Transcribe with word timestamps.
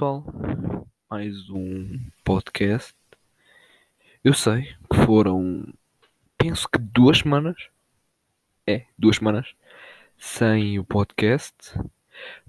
Pessoal, 0.00 0.24
mais 1.10 1.50
um 1.50 2.00
podcast. 2.24 2.96
Eu 4.24 4.32
sei 4.32 4.74
que 4.90 4.96
foram, 5.04 5.70
penso 6.38 6.66
que 6.70 6.78
duas 6.78 7.18
semanas, 7.18 7.68
é, 8.66 8.86
duas 8.98 9.16
semanas, 9.16 9.54
sem 10.16 10.78
o 10.78 10.84
podcast, 10.84 11.78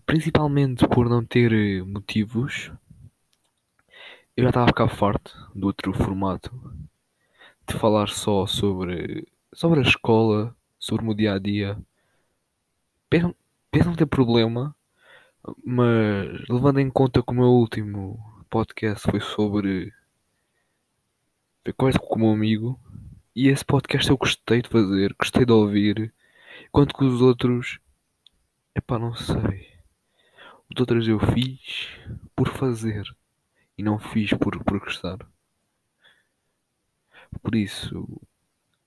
principalmente 0.05 0.87
por 0.87 1.09
não 1.09 1.25
ter 1.25 1.51
eh, 1.51 1.83
motivos. 1.83 2.71
Eu 4.37 4.43
já 4.43 4.49
estava 4.49 4.63
a 4.63 4.69
ficar 4.69 4.87
farto 4.87 5.35
do 5.53 5.67
outro 5.67 5.91
formato, 5.91 6.49
de 7.67 7.77
falar 7.77 8.07
só 8.07 8.47
sobre, 8.47 9.27
sobre 9.51 9.81
a 9.81 9.83
escola, 9.83 10.55
sobre 10.79 11.01
o 11.03 11.05
meu 11.07 11.13
dia 11.13 11.33
a 11.33 11.37
dia. 11.37 11.77
Não 13.11 13.93
ter 13.93 14.05
problema 14.05 14.73
mas 15.63 16.47
levando 16.49 16.79
em 16.79 16.89
conta 16.89 17.23
que 17.23 17.31
o 17.31 17.35
meu 17.35 17.49
último 17.49 18.19
podcast 18.49 19.09
foi 19.09 19.19
sobre 19.19 19.93
conversa 21.77 21.99
com 21.99 22.15
o 22.15 22.19
meu 22.19 22.31
amigo 22.31 22.79
e 23.35 23.47
esse 23.47 23.63
podcast 23.65 24.09
eu 24.09 24.17
gostei 24.17 24.61
de 24.61 24.69
fazer, 24.69 25.15
gostei 25.17 25.45
de 25.45 25.51
ouvir, 25.51 26.13
enquanto 26.67 26.93
que 26.95 27.03
os 27.03 27.21
outros 27.21 27.79
epá, 28.75 28.99
não 28.99 29.15
sei. 29.15 29.71
Os 30.69 30.79
outros 30.79 31.07
eu 31.07 31.19
fiz 31.19 31.89
por 32.35 32.47
fazer 32.49 33.03
e 33.77 33.83
não 33.83 33.99
fiz 33.99 34.31
por, 34.33 34.63
por 34.63 34.79
gostar. 34.79 35.17
Por 37.41 37.55
isso, 37.55 38.21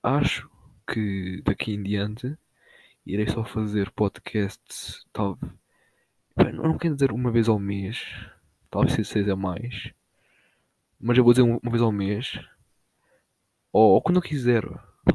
acho 0.02 0.50
que 0.86 1.42
daqui 1.42 1.72
em 1.72 1.82
diante 1.82 2.36
irei 3.06 3.26
só 3.28 3.44
fazer 3.44 3.90
podcasts, 3.90 5.04
talvez 5.12 5.63
eu 6.36 6.52
não 6.52 6.78
quero 6.78 6.94
dizer 6.94 7.12
uma 7.12 7.30
vez 7.30 7.48
ao 7.48 7.58
mês, 7.58 8.04
talvez 8.70 9.06
seja 9.06 9.36
mais, 9.36 9.92
mas 10.98 11.16
eu 11.16 11.24
vou 11.24 11.32
dizer 11.32 11.42
uma 11.42 11.70
vez 11.70 11.82
ao 11.82 11.92
mês, 11.92 12.38
ou, 13.72 13.94
ou 13.94 14.02
quando 14.02 14.16
eu 14.16 14.22
quiser, 14.22 14.64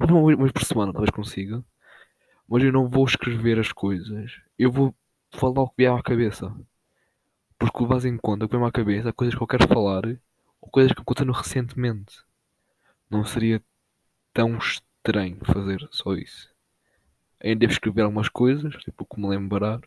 uma 0.09 0.37
vez 0.37 0.51
por 0.51 0.63
semana, 0.63 0.93
talvez 0.93 1.11
consiga, 1.11 1.63
mas 2.47 2.63
eu 2.63 2.71
não 2.71 2.87
vou 2.87 3.05
escrever 3.05 3.59
as 3.59 3.71
coisas, 3.71 4.41
eu 4.57 4.71
vou 4.71 4.95
falar 5.31 5.61
o 5.61 5.69
que 5.69 5.75
vier 5.77 5.93
à 5.93 6.01
cabeça, 6.01 6.55
porque 7.57 7.83
levas 7.83 8.05
em 8.05 8.17
conta 8.17 8.45
o 8.45 8.49
que 8.49 8.57
vem 8.57 8.65
à 8.65 8.71
cabeça, 8.71 9.13
coisas 9.13 9.35
que 9.35 9.41
eu 9.41 9.47
quero 9.47 9.67
falar, 9.67 10.03
ou 10.61 10.69
coisas 10.69 10.93
que 10.93 11.01
aconteceram 11.01 11.33
recentemente, 11.33 12.15
não 13.09 13.25
seria 13.25 13.61
tão 14.33 14.57
estranho 14.57 15.39
fazer 15.43 15.87
só 15.91 16.13
isso. 16.13 16.49
Ainda 17.41 17.59
devo 17.59 17.73
escrever 17.73 18.01
algumas 18.01 18.29
coisas, 18.29 18.75
tipo, 18.83 19.05
como 19.05 19.29
lembrar. 19.29 19.79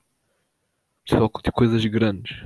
Só 1.05 1.29
que 1.29 1.43
tipo 1.43 1.57
coisas 1.57 1.85
grandes. 1.87 2.37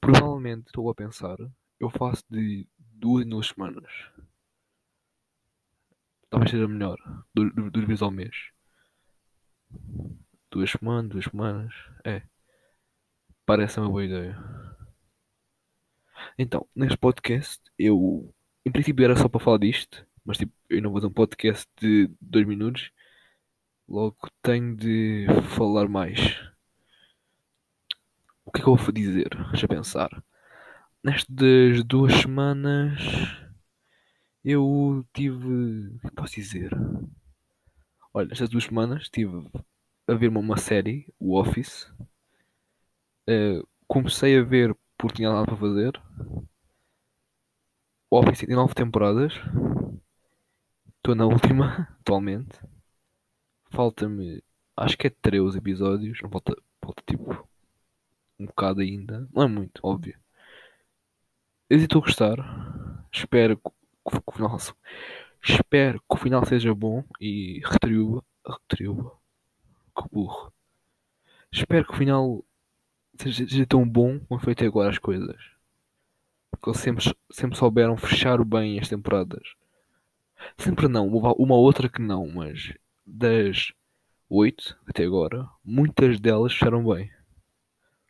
Provavelmente 0.00 0.66
estou 0.66 0.88
a 0.90 0.94
pensar, 0.94 1.36
eu 1.80 1.90
faço 1.90 2.24
de 2.30 2.66
duas 2.78 3.24
em 3.24 3.28
duas 3.28 3.48
semanas. 3.48 3.90
Talvez 6.30 6.50
seja 6.50 6.68
melhor. 6.68 6.98
Duas, 7.34 7.52
duas 7.72 7.86
vezes 7.86 8.02
ao 8.02 8.10
mês. 8.10 8.34
Duas 10.50 10.70
semanas, 10.70 11.10
duas 11.10 11.24
semanas. 11.24 11.74
É. 12.04 12.22
Parece 13.46 13.80
uma 13.80 13.88
boa 13.88 14.04
ideia. 14.04 14.36
Então, 16.38 16.66
neste 16.74 16.96
podcast, 16.98 17.62
eu. 17.78 18.32
Em 18.64 18.70
princípio 18.70 19.04
era 19.04 19.16
só 19.16 19.28
para 19.28 19.40
falar 19.40 19.58
disto, 19.58 20.06
mas 20.24 20.36
tipo, 20.36 20.52
eu 20.68 20.82
não 20.82 20.90
vou 20.90 21.00
fazer 21.00 21.10
um 21.10 21.14
podcast 21.14 21.66
de 21.80 22.10
dois 22.20 22.46
minutos. 22.46 22.90
Logo 23.88 24.16
tenho 24.42 24.76
de 24.76 25.26
falar 25.56 25.88
mais. 25.88 26.38
Que 28.58 28.62
que 28.64 28.68
eu 28.68 28.74
vou 28.74 28.92
dizer? 28.92 29.28
Deixa 29.50 29.66
eu 29.66 29.68
pensar. 29.68 30.10
Nestas 31.00 31.84
duas 31.84 32.12
semanas 32.12 33.00
eu 34.44 35.06
tive. 35.12 35.96
Posso 36.16 36.34
dizer? 36.34 36.72
Olha, 38.12 38.26
nestas 38.26 38.48
duas 38.48 38.64
semanas 38.64 39.02
estive 39.02 39.48
a 40.08 40.14
ver 40.14 40.26
uma 40.36 40.56
série, 40.56 41.06
o 41.20 41.38
Office. 41.38 41.84
Uh, 43.30 43.64
comecei 43.86 44.36
a 44.36 44.42
ver 44.42 44.76
porque 44.96 45.18
tinha 45.18 45.32
nada 45.32 45.46
para 45.46 45.56
fazer. 45.56 45.92
O 48.10 48.18
Office 48.18 48.40
tem 48.40 48.56
nove 48.56 48.74
temporadas. 48.74 49.34
Estou 50.96 51.14
na 51.14 51.26
última, 51.30 51.96
atualmente. 52.00 52.58
Falta-me. 53.70 54.42
Acho 54.76 54.98
que 54.98 55.06
é 55.06 55.10
13 55.10 55.58
episódios. 55.58 56.18
Não 56.20 56.28
falta, 56.28 56.60
falta 56.82 57.04
tipo 57.06 57.47
um 58.38 58.46
bocado 58.46 58.80
ainda. 58.80 59.28
Não 59.32 59.42
é 59.42 59.46
muito, 59.48 59.80
óbvio. 59.82 60.18
Eu 61.68 61.78
estou 61.78 62.00
a 62.00 62.04
gostar. 62.04 62.36
Espero 63.12 63.56
que, 63.56 63.70
que, 64.10 64.22
o 64.26 64.32
final. 64.32 64.56
Espero 65.42 66.00
que 66.00 66.14
o 66.14 66.16
final 66.16 66.44
seja 66.46 66.74
bom 66.74 67.04
e 67.20 67.60
retribua. 67.64 68.24
Retribua. 68.46 69.18
Que 69.96 70.08
burro. 70.10 70.52
Espero 71.52 71.86
que 71.86 71.92
o 71.92 71.96
final 71.96 72.44
seja, 73.18 73.48
seja 73.48 73.66
tão 73.66 73.88
bom 73.88 74.20
como 74.20 74.40
foi 74.40 74.52
até 74.52 74.66
agora 74.66 74.90
as 74.90 74.98
coisas. 74.98 75.36
Porque 76.50 76.70
eles 76.70 76.80
sempre, 76.80 77.16
sempre 77.30 77.58
souberam 77.58 77.96
fechar 77.96 78.42
bem 78.44 78.78
as 78.78 78.88
temporadas. 78.88 79.42
Sempre 80.56 80.88
não, 80.88 81.08
uma 81.08 81.56
outra 81.56 81.88
que 81.88 82.00
não, 82.00 82.28
mas 82.28 82.72
das 83.04 83.72
oito 84.30 84.78
até 84.86 85.04
agora, 85.04 85.48
muitas 85.64 86.20
delas 86.20 86.52
fecharam 86.52 86.84
bem. 86.84 87.10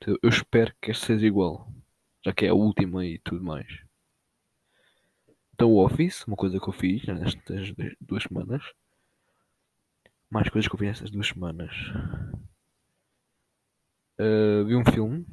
Eu 0.06 0.28
espero 0.28 0.72
que 0.80 0.90
esta 0.90 1.06
seja 1.06 1.26
igual, 1.26 1.72
já 2.24 2.32
que 2.32 2.46
é 2.46 2.48
a 2.48 2.54
última 2.54 3.04
e 3.04 3.18
tudo 3.18 3.44
mais. 3.44 3.66
Então, 5.52 5.72
o 5.72 5.84
Office, 5.84 6.24
uma 6.24 6.36
coisa 6.36 6.60
que 6.60 6.68
eu 6.68 6.72
fiz 6.72 7.04
nestas 7.04 7.74
duas 8.00 8.22
semanas. 8.22 8.62
Mais 10.30 10.48
coisas 10.48 10.68
que 10.68 10.74
eu 10.74 10.78
fiz 10.78 10.88
nestas 10.88 11.10
duas 11.10 11.26
semanas. 11.26 11.74
Uh, 14.20 14.64
vi 14.66 14.76
um 14.76 14.84
filme 14.84 15.26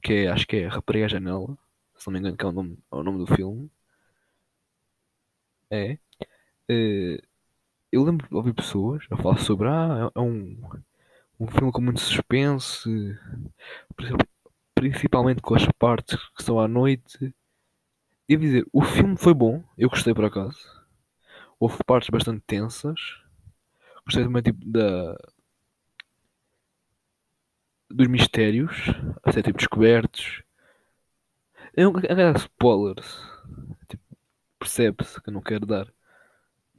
que 0.00 0.12
é, 0.12 0.28
acho 0.28 0.46
que 0.46 0.56
é 0.56 0.66
Rapariga 0.68 1.06
à 1.06 1.08
Janela, 1.08 1.58
se 1.96 2.06
não 2.06 2.12
me 2.12 2.18
engano, 2.20 2.36
que 2.36 2.44
é 2.44 2.48
o 2.48 2.52
nome, 2.52 2.78
é 2.90 2.94
o 2.94 3.02
nome 3.02 3.18
do 3.18 3.34
filme. 3.34 3.70
É. 5.70 5.94
Uh, 6.70 7.20
eu 7.90 8.04
lembro 8.04 8.28
de 8.28 8.34
ouvir 8.34 8.54
pessoas 8.54 9.04
a 9.10 9.16
falar 9.16 9.38
sobre. 9.38 9.68
Ah, 9.68 10.10
é, 10.14 10.18
é 10.18 10.22
um 10.22 10.60
um 11.42 11.46
filme 11.48 11.72
com 11.72 11.80
muito 11.80 11.98
suspense, 11.98 12.88
principalmente 14.76 15.42
com 15.42 15.56
as 15.56 15.66
partes 15.76 16.16
que 16.36 16.42
são 16.42 16.60
à 16.60 16.68
noite. 16.68 17.34
Devo 18.28 18.42
dizer, 18.42 18.64
o 18.72 18.80
filme 18.82 19.16
foi 19.16 19.34
bom, 19.34 19.64
eu 19.76 19.90
gostei 19.90 20.14
por 20.14 20.24
acaso. 20.24 20.60
Houve 21.58 21.78
partes 21.84 22.10
bastante 22.10 22.44
tensas. 22.46 23.00
Gostei 24.04 24.22
também 24.22 24.42
tipo 24.42 24.64
da 24.64 25.16
dos 27.90 28.06
mistérios 28.06 28.76
a 29.24 29.32
ser 29.32 29.42
tipo 29.42 29.58
descobertos. 29.58 30.42
Eu 31.74 31.92
não 31.92 32.00
quero 32.00 32.14
dar 32.14 32.36
spoilers. 32.36 33.20
Tipo, 33.88 34.02
percebe-se 34.60 35.20
que 35.20 35.28
eu 35.28 35.34
não 35.34 35.42
quero 35.42 35.66
dar. 35.66 35.92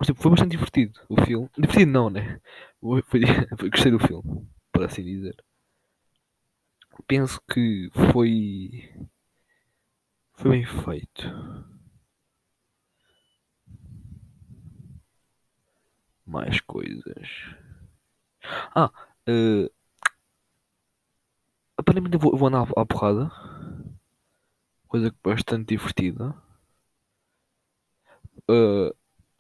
Tipo, 0.02 0.22
foi 0.22 0.32
bastante 0.32 0.52
divertido 0.52 1.00
o 1.10 1.22
filme. 1.24 1.50
Divertido 1.58 1.92
não, 1.92 2.10
né? 2.10 2.40
Foi, 2.82 3.02
foi, 3.58 3.70
gostei 3.70 3.92
do 3.92 4.00
filme, 4.00 4.48
por 4.72 4.84
assim 4.84 5.04
dizer. 5.04 5.36
Penso 7.08 7.40
que 7.50 7.90
foi. 7.94 8.90
Foi 10.36 10.52
bem 10.52 10.64
feito. 10.66 11.24
Mais 16.26 16.60
coisas. 16.62 17.30
Ah, 18.76 18.92
uh, 19.28 19.70
aparentemente 21.78 22.16
eu 22.16 22.20
vou, 22.20 22.36
vou 22.36 22.48
andar 22.48 22.68
à 22.76 22.86
porrada. 22.86 23.30
Coisa 24.88 25.14
bastante 25.22 25.68
divertida. 25.76 26.34
Uh, 28.48 28.92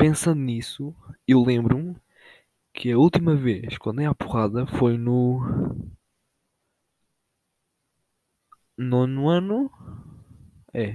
pensando 0.03 0.41
nisso, 0.41 0.93
eu 1.25 1.41
lembro-me 1.41 1.95
que 2.73 2.91
a 2.91 2.97
última 2.97 3.37
vez 3.37 3.77
quando 3.77 4.01
é 4.01 4.05
a 4.05 4.13
porrada 4.13 4.67
foi 4.67 4.97
no 4.97 5.39
nono 8.77 9.29
ano. 9.29 9.71
É. 10.73 10.91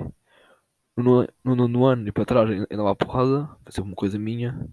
No, 0.94 1.26
no 1.42 1.56
nono 1.56 1.86
ano 1.86 2.06
e 2.06 2.12
para 2.12 2.26
trás 2.26 2.50
ainda 2.50 2.82
lá 2.82 2.90
a 2.90 2.94
porrada. 2.94 3.44
Vai 3.64 3.72
ser 3.72 3.80
uma 3.80 3.94
coisa 3.94 4.18
minha. 4.18 4.68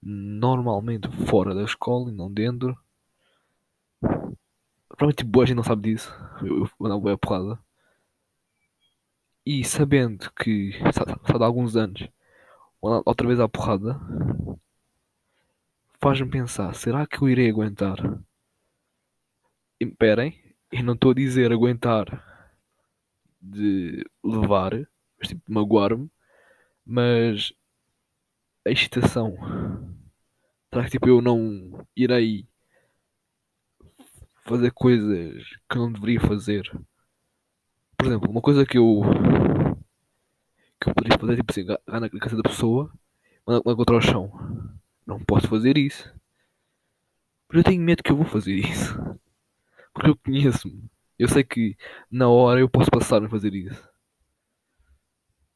Normalmente 0.00 1.08
fora 1.26 1.56
da 1.56 1.64
escola 1.64 2.12
e 2.12 2.14
não 2.14 2.32
dentro. 2.32 2.78
Provavelmente 4.88 5.24
boa 5.24 5.44
gente 5.44 5.56
não 5.56 5.64
sabe 5.64 5.90
disso. 5.90 6.14
Eu, 6.40 6.70
vou 6.78 7.08
a 7.10 7.18
porrada. 7.18 7.58
E 9.44 9.64
sabendo 9.64 10.32
que 10.34 10.70
só, 10.92 11.02
há 11.42 11.44
alguns 11.44 11.74
anos 11.74 12.08
outra 12.84 13.26
vez 13.26 13.40
à 13.40 13.48
porrada, 13.48 13.98
faz-me 16.00 16.30
pensar: 16.30 16.74
será 16.74 17.06
que 17.06 17.22
eu 17.22 17.28
irei 17.28 17.48
aguentar? 17.48 17.96
Esperem, 19.80 20.38
eu 20.70 20.84
não 20.84 20.94
estou 20.94 21.10
a 21.12 21.14
dizer 21.14 21.52
aguentar 21.52 22.06
de 23.40 24.04
levar, 24.22 24.72
mas 25.18 25.28
tipo 25.28 25.42
magoar-me, 25.52 26.10
mas 26.84 27.52
a 28.66 28.70
excitação. 28.70 29.34
Será 30.72 30.84
que 30.84 30.90
tipo 30.90 31.08
eu 31.08 31.20
não 31.20 31.86
irei 31.96 32.46
fazer 34.44 34.70
coisas 34.72 35.44
que 35.70 35.76
não 35.76 35.92
deveria 35.92 36.20
fazer? 36.20 36.70
Por 37.96 38.06
exemplo, 38.06 38.30
uma 38.30 38.40
coisa 38.40 38.66
que 38.66 38.76
eu 38.76 39.02
que 40.84 40.90
eu 40.90 40.94
poderia 40.94 41.18
fazer 41.18 41.36
tipo 41.36 41.50
assim, 41.50 41.62
agarrar 41.62 42.00
na 42.00 42.10
casa 42.10 42.36
da 42.36 42.42
pessoa, 42.42 42.92
mandar 43.46 43.62
contra 43.76 43.96
o 43.96 44.00
chão. 44.00 44.30
Não 45.06 45.18
posso 45.24 45.48
fazer 45.48 45.76
isso. 45.76 46.12
Mas 47.48 47.58
eu 47.58 47.64
tenho 47.64 47.82
medo 47.82 48.02
que 48.02 48.12
eu 48.12 48.16
vou 48.16 48.26
fazer 48.26 48.54
isso. 48.54 48.94
Porque 49.92 50.10
eu 50.10 50.16
conheço-me. 50.16 50.90
Eu 51.18 51.28
sei 51.28 51.44
que 51.44 51.76
na 52.10 52.28
hora 52.28 52.60
eu 52.60 52.68
posso 52.68 52.90
passar 52.90 53.22
a 53.24 53.28
fazer 53.28 53.54
isso. 53.54 53.88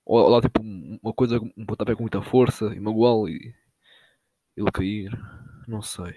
Ou 0.04 0.28
lá 0.28 0.40
tipo 0.40 0.62
uma 0.62 1.12
coisa, 1.12 1.38
um 1.56 1.66
pontapé 1.66 1.94
com 1.94 2.02
muita 2.02 2.22
força 2.22 2.74
e 2.74 2.80
magoá-lo 2.80 3.28
e 3.28 3.54
ele 4.56 4.72
cair. 4.72 5.10
Não 5.66 5.82
sei. 5.82 6.16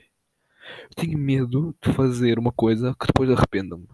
Eu 0.84 0.96
tenho 0.96 1.18
medo 1.18 1.75
de 1.81 1.92
fazer 1.94 2.40
uma 2.40 2.52
coisa 2.52 2.96
que 3.00 3.08
depois 3.08 3.30
arrependa-me. 3.30 3.88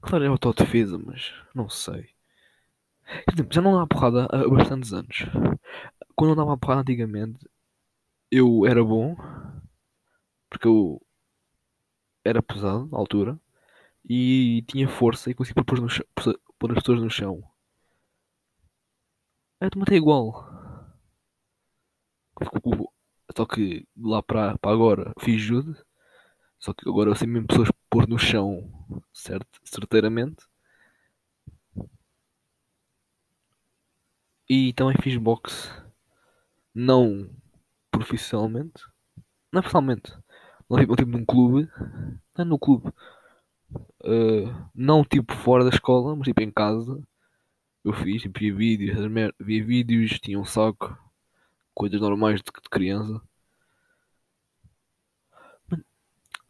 Claro, 0.00 0.24
é 0.24 0.28
autodefesa, 0.28 0.96
mas 0.98 1.32
não 1.54 1.68
sei. 1.68 2.10
Já 3.52 3.60
não 3.62 3.78
dá 3.78 3.86
porrada 3.86 4.26
há 4.30 4.48
bastantes 4.48 4.92
anos. 4.92 5.16
Quando 6.14 6.32
eu 6.32 6.36
dava 6.36 6.58
porrada 6.58 6.82
antigamente, 6.82 7.38
eu 8.30 8.66
era 8.66 8.84
bom, 8.84 9.16
porque 10.50 10.68
eu 10.68 11.00
era 12.24 12.42
pesado 12.42 12.86
na 12.90 12.98
altura 12.98 13.38
e 14.08 14.62
tinha 14.68 14.88
força 14.88 15.30
e 15.30 15.34
conseguia 15.34 15.64
pôr, 15.64 15.80
no 15.80 15.88
chão, 15.88 16.04
pôr 16.58 16.72
as 16.72 16.78
pessoas 16.80 17.00
no 17.02 17.10
chão. 17.10 17.42
É, 19.60 19.68
tu 19.70 19.78
matei 19.78 19.98
igual. 19.98 20.46
Só 23.36 23.46
que 23.46 23.86
lá 23.96 24.22
para, 24.22 24.58
para 24.58 24.72
agora 24.72 25.12
fiz 25.20 25.40
jude. 25.40 25.74
Só 26.58 26.72
que 26.74 26.88
agora 26.88 27.10
eu 27.10 27.16
sei 27.16 27.28
mesmo 27.28 27.48
pessoas 27.48 27.70
pôr 27.90 28.08
no 28.08 28.18
chão, 28.18 28.70
certo? 29.12 29.60
Certeiramente. 29.64 30.44
E 34.48 34.72
também 34.72 34.96
fiz 35.02 35.16
boxe. 35.18 35.70
Não 36.74 37.28
profissionalmente. 37.90 38.82
Não 39.52 39.60
profissionalmente. 39.60 40.12
Não 40.70 40.78
tipo, 40.78 40.96
tipo 40.96 41.10
num 41.10 41.24
clube. 41.24 41.70
Não 42.36 42.44
no 42.46 42.58
clube. 42.58 42.88
Uh, 44.02 44.70
não 44.74 45.04
tipo 45.04 45.34
fora 45.34 45.64
da 45.64 45.70
escola, 45.70 46.16
mas 46.16 46.26
tipo 46.26 46.40
em 46.42 46.50
casa. 46.50 46.98
Eu 47.84 47.92
fiz, 47.92 48.22
tipo, 48.22 48.38
via 48.38 48.54
vídeos, 48.54 48.98
via 49.38 49.64
vídeos, 49.64 50.18
tinha 50.20 50.38
um 50.38 50.44
saco. 50.44 50.96
Coisas 51.74 52.00
normais 52.00 52.40
de, 52.40 52.44
de 52.50 52.70
criança. 52.70 53.20
Mas, 55.70 55.80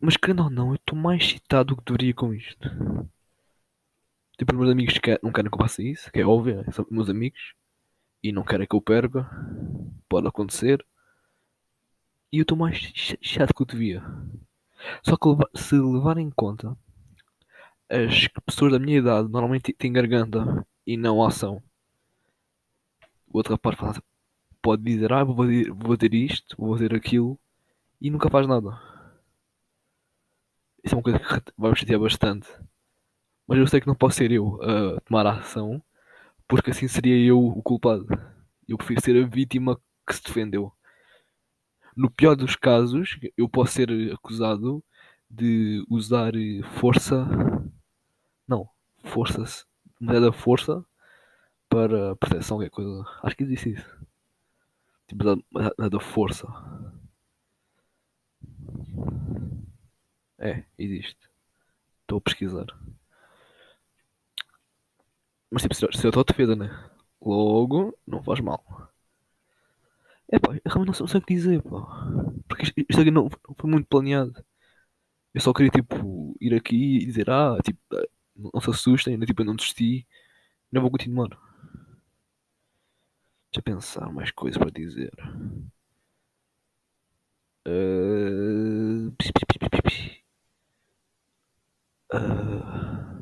mas 0.01 0.17
querendo 0.17 0.45
ou 0.45 0.51
não, 0.51 0.69
eu 0.71 0.77
estou 0.77 0.97
mais 0.97 1.23
excitado 1.23 1.75
do 1.75 1.77
que 1.77 1.93
deveria 1.93 2.15
com 2.15 2.33
isto. 2.33 2.69
Tipo, 4.39 4.53
os 4.53 4.59
meus 4.59 4.71
amigos 4.71 4.99
que 4.99 5.19
não 5.23 5.33
querem 5.33 5.51
que 5.51 5.57
eu 5.57 5.61
faça 5.61 5.83
isso, 5.83 6.11
que 6.13 6.21
é 6.21 6.27
óbvio, 6.27 6.65
são 6.73 6.87
meus 6.91 7.11
amigos 7.11 7.55
e 8.23 8.33
não 8.33 8.45
querem 8.45 8.67
que 8.67 8.75
eu 8.75 8.81
perca. 8.81 9.29
Pode 10.09 10.27
acontecer. 10.27 10.85
E 12.33 12.39
eu 12.39 12.43
estou 12.43 12.57
mais 12.57 12.77
chato 13.21 13.55
que 13.55 13.63
eu 13.63 13.67
devia. 13.67 14.03
Só 15.03 15.17
que 15.17 15.29
se 15.59 15.75
levar 15.75 16.19
em 16.19 16.31
conta 16.31 16.77
as 17.89 18.29
pessoas 18.45 18.73
da 18.73 18.79
minha 18.79 18.99
idade 18.99 19.29
normalmente 19.29 19.73
têm 19.73 19.93
garganta 19.93 20.67
e 20.87 20.97
não 20.97 21.25
ação. 21.25 21.63
O 23.27 23.39
outro 23.39 23.55
rapaz 23.55 24.01
pode 24.61 24.83
dizer, 24.83 25.13
ah, 25.13 25.25
vou 25.25 25.37
fazer, 25.37 25.71
vou 25.71 25.97
fazer 25.97 26.15
isto, 26.15 26.57
vou 26.59 26.75
fazer 26.75 26.95
aquilo 26.95 27.39
e 28.01 28.11
nunca 28.11 28.29
faz 28.29 28.47
nada. 28.47 28.79
Isso 30.85 30.95
é 30.95 30.99
uma 30.99 31.03
coisa 31.03 31.19
que 31.19 31.53
vai 31.57 31.71
me 31.71 31.77
chatear 31.77 32.01
bastante. 32.01 32.49
Mas 33.47 33.59
eu 33.59 33.67
sei 33.67 33.81
que 33.81 33.87
não 33.87 33.95
posso 33.95 34.19
ser 34.19 34.31
eu 34.31 34.61
a 34.63 35.01
tomar 35.01 35.27
a 35.27 35.39
ação 35.39 35.83
porque 36.49 36.71
assim 36.71 36.89
seria 36.89 37.17
eu 37.17 37.39
o 37.39 37.63
culpado. 37.63 38.07
Eu 38.67 38.79
prefiro 38.79 39.03
ser 39.03 39.23
a 39.23 39.27
vítima 39.27 39.79
que 40.07 40.15
se 40.15 40.23
defendeu. 40.23 40.73
No 41.95 42.11
pior 42.11 42.35
dos 42.35 42.57
casos, 42.57 43.19
eu 43.37 43.49
posso 43.49 43.73
ser 43.73 43.91
acusado 44.13 44.83
de 45.31 45.85
usar 45.91 46.33
força. 46.81 47.27
Não, 48.47 48.69
força. 49.05 49.45
Demasiada 50.01 50.33
força 50.33 50.85
para 51.69 52.17
proteção, 52.17 52.57
qualquer 52.57 52.71
coisa. 52.71 53.05
Acho 53.23 53.37
que 53.37 53.43
existe 53.45 53.75
isso. 53.75 54.07
Tipo, 55.07 55.25
da 55.25 56.01
força. 56.01 56.47
É, 60.39 60.65
existe. 60.79 61.19
Estou 62.03 62.19
a 62.19 62.21
pesquisar. 62.21 62.67
Mas 65.51 65.63
tipo, 65.63 65.75
se 65.75 65.85
eu 65.85 65.91
estou 65.91 66.25
defesa, 66.25 66.55
né? 66.57 66.69
Logo, 67.21 67.97
não 68.07 68.23
faz 68.23 68.41
mal. 68.41 68.63
É 70.31 70.39
pá, 70.39 70.51
realmente 70.67 71.01
não 71.01 71.07
sei 71.07 71.21
o 71.21 71.23
que 71.23 71.35
dizer, 71.35 71.63
pá. 71.63 71.81
Porque 72.49 72.65
isto, 72.65 72.75
isto 72.81 73.01
aqui 73.01 73.11
não, 73.11 73.29
foi 73.57 73.71
muito 73.71 73.87
planeado. 73.89 74.45
Eu 75.35 75.41
só 75.41 75.53
queria, 75.53 75.71
tipo, 75.71 76.37
ir 76.41 76.55
aqui 76.55 76.99
e 76.99 77.07
dizer, 77.07 77.31
ah, 77.31 77.59
tipo, 77.65 77.79
não 78.37 78.61
se 78.61 78.71
assustem, 78.71 79.15
ainda, 79.15 79.27
tipo, 79.27 79.43
eu 79.43 79.47
não 79.47 79.57
desisti. 79.57 80.07
Não 80.73 80.83
vou 80.83 80.91
continuar. 80.91 81.29
Deixa 83.51 83.59
eu 83.59 83.63
pensar 83.63 84.13
mais 84.13 84.31
coisas 84.31 84.59
para 84.59 84.71
dizer. 84.71 85.13
Uh... 87.67 89.11
Uh... 92.13 93.18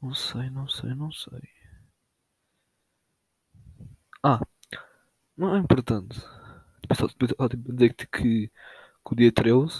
Não 0.00 0.14
sei, 0.14 0.48
não 0.50 0.68
sei, 0.68 0.94
não 0.94 1.10
sei. 1.10 1.40
Ah, 4.22 4.40
não 5.36 5.56
é 5.56 5.58
importante. 5.58 6.20
Só 6.96 7.08
tipo, 7.08 7.26
dizer-te 7.72 8.06
que, 8.06 8.48
que 8.48 8.52
o 9.12 9.14
dia 9.14 9.32
13 9.32 9.74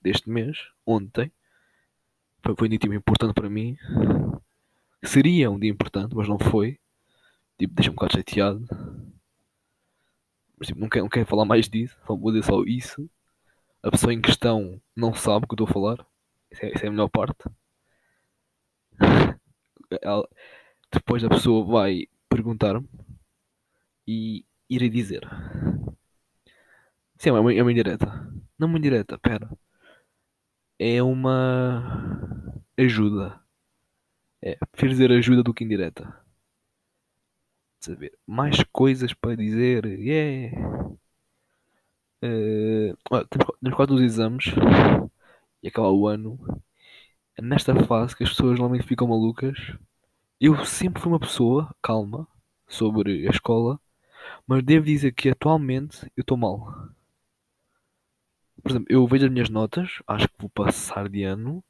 deste 0.00 0.30
mês, 0.30 0.70
ontem, 0.86 1.32
foi, 2.44 2.54
um 2.66 2.68
dia 2.68 2.78
tipo, 2.78 2.94
importante 2.94 3.34
para 3.34 3.50
mim. 3.50 3.76
Seria 5.04 5.50
um 5.50 5.58
dia 5.58 5.70
importante, 5.70 6.14
mas 6.14 6.28
não 6.28 6.38
foi. 6.38 6.78
Tipo, 7.58 7.74
deixa-me 7.74 7.94
um 7.94 7.96
bocado 7.96 8.14
chateado. 8.14 8.66
Mas 10.58 10.68
tipo, 10.68 10.80
não 10.80 10.88
quero, 10.88 11.04
não 11.04 11.10
quero 11.10 11.26
falar 11.26 11.44
mais 11.44 11.68
disso, 11.68 11.96
só 12.06 12.16
vou 12.16 12.32
dizer 12.32 12.44
só 12.44 12.62
isso. 12.64 13.10
A 13.82 13.90
pessoa 13.90 14.14
em 14.14 14.20
questão 14.20 14.80
não 14.94 15.12
sabe 15.14 15.44
o 15.44 15.48
que 15.48 15.54
eu 15.60 15.64
estou 15.64 15.68
a 15.68 15.72
falar. 15.72 16.06
Isso 16.50 16.64
é, 16.64 16.72
é 16.84 16.86
a 16.88 16.90
melhor 16.90 17.08
parte 17.08 17.44
ela, 20.02 20.28
depois 20.92 21.24
a 21.24 21.28
pessoa 21.28 21.64
vai 21.64 22.06
perguntar-me 22.28 22.88
e 24.06 24.44
irei 24.68 24.88
dizer. 24.88 25.22
Sim, 27.18 27.30
é 27.30 27.32
uma, 27.32 27.52
é 27.54 27.62
uma 27.62 27.72
indireta. 27.72 28.06
Não 28.58 28.68
uma 28.68 28.78
indireta, 28.78 29.18
pera. 29.18 29.50
É 30.78 31.02
uma 31.02 32.54
ajuda. 32.78 33.40
É, 34.42 34.56
prefiro 34.72 34.92
dizer 34.92 35.12
ajuda 35.12 35.42
do 35.42 35.54
que 35.54 35.64
indireta. 35.64 36.14
Saber 37.80 38.18
mais 38.26 38.62
coisas 38.72 39.12
para 39.14 39.36
dizer. 39.36 39.84
Yeah. 39.86 40.56
Uh, 42.22 42.96
temos, 43.28 43.46
temos 43.62 43.76
quase 43.76 43.92
os 43.92 44.00
exames 44.00 44.46
e 45.62 45.68
acabar 45.68 45.90
o 45.90 46.08
ano 46.08 46.38
é 46.48 46.65
nesta 47.40 47.74
fase 47.84 48.16
que 48.16 48.24
as 48.24 48.30
pessoas 48.30 48.58
normalmente 48.58 48.86
ficam 48.86 49.08
malucas. 49.08 49.56
Eu 50.40 50.64
sempre 50.64 51.00
fui 51.00 51.10
uma 51.10 51.20
pessoa 51.20 51.74
calma 51.82 52.26
sobre 52.66 53.26
a 53.26 53.30
escola, 53.30 53.80
mas 54.46 54.62
devo 54.62 54.86
dizer 54.86 55.12
que 55.12 55.30
atualmente 55.30 56.04
eu 56.16 56.22
estou 56.22 56.36
mal. 56.36 56.90
Por 58.62 58.70
exemplo, 58.70 58.86
eu 58.90 59.06
vejo 59.06 59.26
as 59.26 59.30
minhas 59.30 59.48
notas, 59.48 60.02
acho 60.06 60.28
que 60.28 60.34
vou 60.38 60.50
passar 60.50 61.08
de 61.08 61.22
ano 61.22 61.62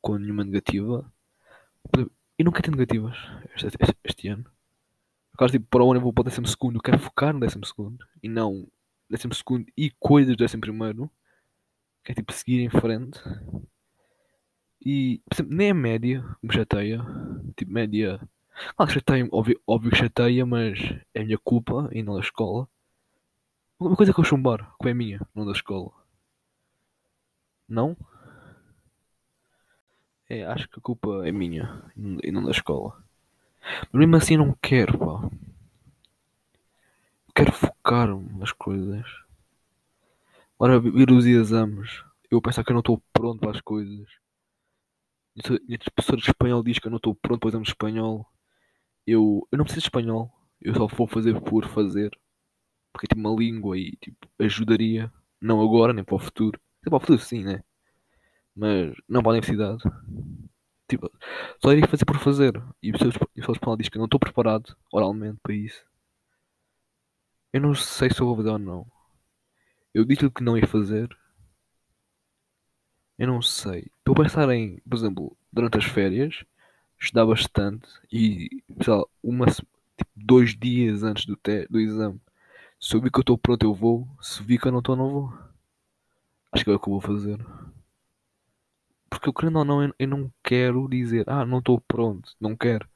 com 0.00 0.18
nenhuma 0.18 0.44
negativa. 0.44 1.10
E 2.38 2.44
nunca 2.44 2.60
tenho 2.60 2.76
negativas 2.76 3.16
este, 3.56 3.76
este, 3.80 3.96
este 4.04 4.28
ano. 4.28 4.44
Agora, 5.32 5.50
tipo, 5.50 5.66
para 5.66 5.82
o 5.82 5.90
ano 5.90 5.98
eu 5.98 6.02
vou 6.02 6.12
para 6.12 6.22
o 6.22 6.24
décimo 6.24 6.46
segundo, 6.46 6.76
eu 6.76 6.82
quero 6.82 6.98
focar 6.98 7.32
no 7.32 7.40
décimo 7.40 7.64
segundo 7.64 8.06
e 8.22 8.28
não 8.28 8.68
décimo 9.08 9.34
segundo 9.34 9.66
e 9.76 9.90
coisas 9.98 10.36
do 10.36 10.38
décimo 10.38 10.60
primeiro. 10.60 11.10
Quero 12.04 12.16
tipo 12.16 12.32
seguir 12.32 12.60
em 12.60 12.70
frente. 12.70 13.18
E, 14.84 15.22
exemplo, 15.32 15.56
nem 15.56 15.70
a 15.70 15.74
média 15.74 16.24
me 16.42 16.52
chateia. 16.52 17.00
Tipo, 17.56 17.72
média. 17.72 18.20
Claro 18.76 18.92
que 18.92 18.94
chateia, 18.98 19.28
óbvio, 19.32 19.60
óbvio 19.66 19.90
que 19.90 19.96
chateia, 19.96 20.44
mas 20.44 20.78
é 21.14 21.22
a 21.22 21.24
minha 21.24 21.38
culpa 21.38 21.88
e 21.92 22.02
não 22.02 22.14
da 22.14 22.20
escola. 22.20 22.68
Uma 23.80 23.96
coisa 23.96 24.12
que 24.12 24.20
eu 24.20 24.24
chumbar, 24.24 24.74
que 24.80 24.88
é 24.88 24.94
minha, 24.94 25.20
não 25.34 25.44
da 25.44 25.52
escola. 25.52 25.90
Não? 27.68 27.96
É, 30.28 30.44
acho 30.44 30.68
que 30.68 30.78
a 30.78 30.82
culpa 30.82 31.26
é 31.26 31.32
minha 31.32 31.82
e 32.22 32.30
não 32.30 32.44
da 32.44 32.50
escola. 32.50 33.02
Mas 33.90 34.00
mesmo 34.00 34.16
assim 34.16 34.36
não 34.36 34.56
quero, 34.60 34.98
pá. 34.98 35.30
Quero 37.34 37.52
focar-me 37.52 38.38
nas 38.38 38.52
coisas. 38.52 39.04
Ora, 40.58 40.78
vir 40.78 41.10
os 41.10 41.26
exames. 41.26 42.04
Eu 42.30 42.40
pensar 42.40 42.62
que 42.62 42.70
eu 42.70 42.74
não 42.74 42.80
estou 42.80 43.02
pronto 43.12 43.40
para 43.40 43.50
as 43.50 43.60
coisas. 43.60 44.23
Minha 45.36 45.78
professora 45.94 46.20
de 46.20 46.28
espanhol 46.28 46.62
diz 46.62 46.78
que 46.78 46.86
eu 46.86 46.90
não 46.90 46.98
estou 46.98 47.14
pronto 47.14 47.40
para 47.40 47.48
o 47.48 47.50
exame 47.50 47.64
de 47.64 47.70
espanhol. 47.70 48.26
Eu, 49.06 49.46
eu 49.52 49.58
não 49.58 49.64
preciso 49.64 49.82
de 49.82 49.86
espanhol. 49.88 50.32
Eu 50.60 50.74
só 50.74 50.86
vou 50.86 51.06
fazer 51.08 51.40
por 51.42 51.66
fazer. 51.68 52.10
Porque 52.92 53.06
é 53.06 53.08
tipo 53.08 53.20
uma 53.20 53.36
língua 53.38 53.78
e 53.78 53.92
tipo, 53.96 54.28
ajudaria. 54.38 55.12
Não 55.40 55.60
agora, 55.62 55.92
nem 55.92 56.04
para 56.04 56.16
o 56.16 56.18
futuro. 56.18 56.60
Para 56.82 56.96
o 56.96 57.00
futuro 57.00 57.18
sim, 57.20 57.44
né? 57.44 57.62
Mas 58.56 58.94
não 59.08 59.22
para 59.22 59.32
a 59.32 59.34
universidade. 59.34 59.82
Tipo, 60.88 61.10
só 61.62 61.72
iria 61.72 61.88
fazer 61.88 62.04
por 62.04 62.18
fazer. 62.18 62.52
E 62.82 62.90
o 62.90 62.98
professor 62.98 63.28
de 63.34 63.52
espanhol 63.52 63.76
diz 63.76 63.88
que 63.88 63.96
eu 63.96 64.00
não 64.00 64.06
estou 64.06 64.20
preparado 64.20 64.76
oralmente 64.92 65.38
para 65.42 65.54
isso. 65.54 65.84
Eu 67.54 67.60
não 67.62 67.74
sei 67.74 68.10
se 68.10 68.20
eu 68.20 68.26
vou 68.26 68.36
fazer 68.36 68.50
ou 68.50 68.58
não. 68.58 68.86
Eu 69.94 70.04
disse-lhe 70.04 70.30
que 70.30 70.42
não 70.42 70.58
ia 70.58 70.66
fazer. 70.66 71.08
Eu 73.18 73.26
não 73.26 73.42
sei. 73.42 73.90
Estou 74.04 74.12
a 74.12 74.22
pensar 74.22 74.50
em, 74.50 74.76
por 74.80 74.96
exemplo, 74.98 75.36
durante 75.50 75.78
as 75.78 75.84
férias, 75.84 76.44
estudar 77.00 77.24
bastante 77.24 77.88
e, 78.12 78.62
sei 78.82 78.92
lá, 78.92 79.02
uma, 79.22 79.46
tipo, 79.46 79.66
dois 80.14 80.54
dias 80.54 81.02
antes 81.02 81.24
do, 81.24 81.36
te 81.36 81.66
do 81.68 81.80
exame. 81.80 82.20
Se 82.78 82.94
eu 82.94 83.00
vi 83.00 83.10
que 83.10 83.18
eu 83.18 83.22
estou 83.22 83.38
pronto, 83.38 83.64
eu 83.64 83.74
vou. 83.74 84.06
Se 84.20 84.42
vi 84.42 84.58
que 84.58 84.68
eu 84.68 84.72
não 84.72 84.80
estou, 84.80 84.94
não 84.96 85.10
vou. 85.10 85.32
Acho 86.52 86.64
que 86.64 86.70
é 86.70 86.74
o 86.74 86.78
que 86.78 86.88
eu 86.88 86.92
vou 86.92 87.00
fazer. 87.00 87.38
Porque 89.08 89.28
eu 89.28 89.32
querendo 89.32 89.58
ou 89.60 89.64
não, 89.64 89.82
eu, 89.82 89.94
eu 89.98 90.08
não 90.08 90.30
quero 90.42 90.86
dizer, 90.88 91.24
ah, 91.28 91.46
não 91.46 91.60
estou 91.60 91.80
pronto, 91.80 92.30
não 92.38 92.54
quero. 92.54 92.86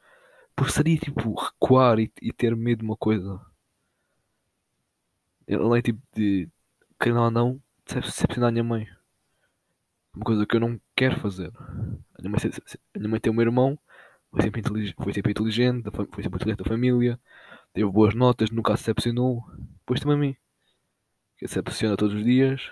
Porque 0.57 0.73
seria 0.73 0.99
tipo 0.99 1.35
recuar 1.35 1.99
e, 2.01 2.13
e 2.23 2.33
ter 2.33 2.55
medo 2.57 2.81
de 2.81 2.85
uma 2.85 2.97
coisa. 2.97 3.41
É 5.47 5.83
tipo 5.83 6.01
de, 6.15 6.49
querendo 7.01 7.23
ou 7.23 7.31
não, 7.31 7.63
decepcionar 7.87 8.51
a 8.51 8.53
minha 8.53 8.65
mãe. 8.65 8.98
Uma 10.15 10.25
coisa 10.25 10.47
que 10.47 10.57
eu 10.57 10.61
não 10.61 10.81
quero 10.97 11.19
fazer. 11.21 11.53
A 11.57 12.23
minha 12.23 12.31
mãe, 12.31 12.39
a 12.95 12.99
minha 12.99 13.09
mãe 13.11 13.21
tem 13.21 13.33
um 13.33 13.41
irmão, 13.41 13.79
foi 14.31 14.43
sempre, 14.43 14.63
foi 14.97 15.13
sempre 15.13 15.31
inteligente, 15.33 15.91
foi 15.91 16.23
sempre 16.23 16.37
inteligente 16.37 16.59
da 16.59 16.65
família, 16.65 17.21
teve 17.73 17.91
boas 17.91 18.15
notas, 18.15 18.51
nunca 18.51 18.77
se 18.77 18.83
decepcionou. 18.83 19.43
Depois 19.81 20.01
também 20.01 20.17
a 20.17 20.21
mim, 20.21 20.37
que 21.39 21.47
decepciona 21.47 21.97
todos 21.97 22.15
os 22.15 22.25
dias. 22.25 22.71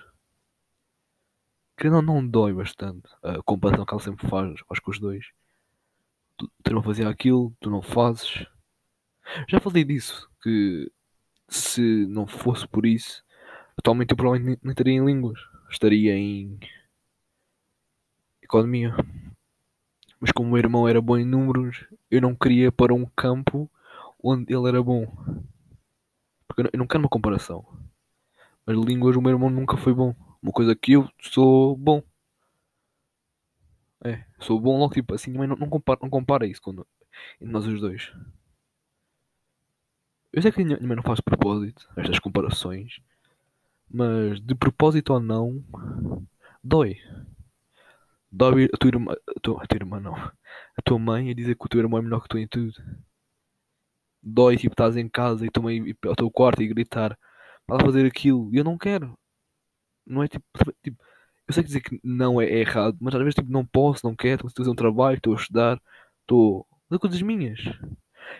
Que 1.77 1.89
não, 1.89 2.01
não 2.01 2.27
dói 2.27 2.53
bastante 2.53 3.07
a 3.21 3.41
comparação 3.43 3.85
que 3.85 3.93
ela 3.93 4.01
sempre 4.01 4.27
faz, 4.27 4.59
faz 4.67 4.79
com 4.79 4.91
os 4.91 4.99
dois. 4.99 5.25
Tu, 6.35 6.51
tu 6.63 6.73
não 6.73 6.81
fazia 6.83 7.07
aquilo, 7.07 7.55
tu 7.59 7.69
não 7.69 7.81
fazes. 7.81 8.45
Já 9.47 9.59
falei 9.59 9.83
disso, 9.83 10.29
que 10.41 10.91
se 11.47 12.05
não 12.07 12.27
fosse 12.27 12.67
por 12.67 12.85
isso, 12.85 13.23
atualmente 13.77 14.11
eu 14.11 14.17
provavelmente 14.17 14.59
nem 14.63 14.71
estaria 14.71 14.93
em 14.93 15.05
línguas, 15.05 15.39
estaria 15.69 16.15
em 16.15 16.59
economia. 18.47 18.95
Mas 20.19 20.31
como 20.31 20.49
o 20.49 20.51
meu 20.53 20.59
irmão 20.59 20.87
era 20.87 20.99
bom 20.99 21.17
em 21.17 21.25
números, 21.25 21.85
eu 22.09 22.21
não 22.21 22.35
queria 22.35 22.71
para 22.71 22.93
um 22.93 23.05
campo 23.05 23.69
onde 24.23 24.53
ele 24.53 24.67
era 24.67 24.81
bom. 24.81 25.05
Porque 26.47 26.61
eu 26.61 26.79
não 26.79 26.87
quero 26.87 27.03
uma 27.03 27.09
comparação. 27.09 27.65
Mas 28.65 28.75
línguas 28.77 29.15
o 29.15 29.21
meu 29.21 29.31
irmão 29.31 29.49
nunca 29.49 29.77
foi 29.77 29.93
bom. 29.93 30.15
Uma 30.41 30.51
coisa 30.51 30.75
que 30.75 30.93
eu 30.93 31.09
sou 31.21 31.77
bom. 31.77 32.01
É, 34.03 34.25
sou 34.39 34.59
bom 34.59 34.77
logo 34.77 34.93
tipo 34.93 35.13
assim, 35.13 35.31
mas 35.33 35.49
não, 35.49 35.55
não, 35.55 35.69
compara, 35.69 35.99
não 36.01 36.09
compara 36.09 36.45
isso 36.45 36.61
quando, 36.61 36.85
entre 37.41 37.51
nós 37.51 37.65
os 37.65 37.81
dois. 37.81 38.11
Eu 40.31 40.41
sei 40.41 40.51
que 40.51 40.63
mãe 40.63 40.95
não 40.95 41.03
faz 41.03 41.19
propósito, 41.19 41.87
estas 41.95 42.19
comparações. 42.19 42.99
Mas 43.89 44.39
de 44.41 44.53
propósito 44.53 45.13
ou 45.13 45.19
não, 45.19 45.63
dói. 46.63 46.97
Dói 48.31 48.65
a 48.65 48.77
tua 48.77 48.89
irmã, 48.89 49.13
a 49.13 49.39
tua, 49.41 49.63
a 49.63 49.67
tua 49.67 49.77
irmã 49.77 49.99
não, 49.99 50.15
a 50.15 50.81
tua 50.83 50.99
mãe 50.99 51.31
a 51.31 51.33
dizer 51.33 51.55
que 51.55 51.65
o 51.65 51.69
teu 51.69 51.79
irmão 51.79 51.99
é 51.99 52.01
melhor 52.01 52.21
que 52.21 52.29
tu 52.29 52.37
em 52.37 52.47
tudo. 52.47 52.73
Dói, 54.21 54.57
tipo, 54.57 54.73
estás 54.73 54.97
em 54.97 55.07
casa 55.09 55.45
e 55.45 55.61
mãe 55.61 55.77
ir 55.77 55.97
ao 56.05 56.15
teu 56.15 56.29
quarto 56.29 56.61
e 56.61 56.67
gritar 56.67 57.17
para 57.65 57.85
fazer 57.85 58.05
aquilo. 58.05 58.53
E 58.53 58.57
eu 58.57 58.63
não 58.63 58.77
quero. 58.77 59.17
Não 60.05 60.23
é 60.23 60.27
tipo, 60.27 60.45
tipo 60.83 60.97
eu 61.47 61.53
sei 61.53 61.63
dizer 61.63 61.81
que 61.81 61.99
não 62.03 62.41
é, 62.41 62.45
é, 62.45 62.59
errado, 62.59 62.97
mas 62.99 63.15
às 63.15 63.21
vezes 63.21 63.35
tipo, 63.35 63.51
não 63.51 63.65
posso, 63.65 64.05
não 64.05 64.15
quero, 64.15 64.47
estou 64.47 64.63
a 64.63 64.65
fazer 64.65 64.71
um 64.71 64.75
trabalho, 64.75 65.17
estou 65.17 65.33
a 65.33 65.37
estudar, 65.37 65.81
estou 66.21 66.67
a 66.71 66.75
fazer 66.89 66.99
coisas 66.99 67.21
minhas. 67.21 67.59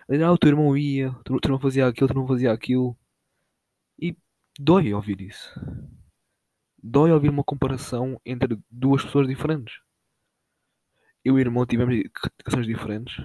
Ah, 0.10 0.32
o 0.32 0.38
teu 0.38 0.50
irmão 0.50 0.76
ia, 0.78 1.12
o 1.12 1.24
teu 1.24 1.40
irmão 1.44 1.60
fazia 1.60 1.88
aquilo, 1.88 2.06
o 2.06 2.08
teu 2.10 2.16
irmão 2.16 2.28
fazia 2.28 2.52
aquilo. 2.52 2.98
E 4.00 4.16
dói 4.60 4.94
ouvir 4.94 5.22
isso. 5.22 5.54
Dói 6.90 7.12
ouvir 7.12 7.30
uma 7.30 7.44
comparação 7.44 8.18
entre 8.26 8.58
duas 8.72 9.04
pessoas 9.04 9.28
diferentes. 9.28 9.82
Eu 11.24 11.34
e 11.34 11.36
o 11.36 11.40
irmão 11.40 11.66
tivemos 11.66 11.94
educações 11.94 12.66
diferentes. 12.66 13.18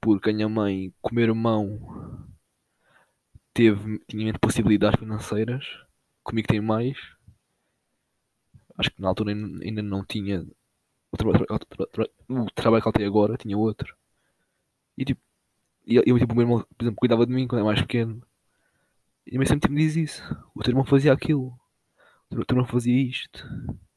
Porque 0.00 0.30
a 0.30 0.32
minha 0.32 0.48
mãe, 0.48 0.92
com 1.00 1.12
o 1.12 1.14
meu 1.14 1.24
irmão, 1.24 2.26
teve, 3.52 4.00
tinha 4.08 4.36
possibilidades 4.40 4.98
financeiras. 4.98 5.64
Comigo 6.24 6.48
tem 6.48 6.60
mais. 6.60 6.98
Acho 8.76 8.90
que 8.90 9.00
na 9.00 9.06
altura 9.06 9.32
ainda 9.32 9.80
não 9.80 10.04
tinha 10.04 10.44
o 11.12 11.16
trabalho, 11.16 11.46
o 12.28 12.50
trabalho 12.50 12.82
que 12.82 12.88
ela 12.88 12.92
tem 12.92 13.06
agora, 13.06 13.36
tinha 13.36 13.56
outro. 13.56 13.96
E 14.98 15.04
tipo, 15.04 15.22
eu, 15.86 16.18
tipo, 16.18 16.32
o 16.32 16.36
meu 16.36 16.42
irmão, 16.42 16.66
por 16.76 16.84
exemplo, 16.84 16.98
cuidava 16.98 17.24
de 17.24 17.32
mim 17.32 17.46
quando 17.46 17.60
era 17.60 17.66
mais 17.66 17.80
pequeno. 17.80 18.20
E 19.24 19.38
mas 19.38 19.48
sempre 19.48 19.70
me 19.70 19.80
diz 19.80 19.94
isso. 19.94 20.22
O 20.56 20.62
teu 20.64 20.72
irmão 20.72 20.84
fazia 20.84 21.12
aquilo. 21.12 21.56
O 22.40 22.44
teu 22.44 22.56
irmão 22.56 22.66
fazia 22.66 22.94
isto. 23.02 23.46